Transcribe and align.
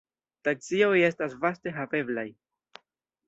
Taksioj 0.47 0.95
estas 1.09 1.35
vaste 1.43 1.75
haveblaj. 1.77 2.27